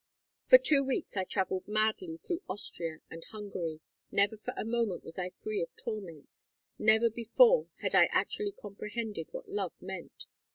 [0.47, 3.81] For two weeks I travelled madly through Austria and Hungary.
[4.09, 6.49] Never for a moment was I free of torments.
[6.79, 10.25] Never before had I actually comprehended what love meant.